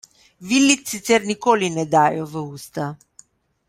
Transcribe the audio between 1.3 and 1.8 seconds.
nikoli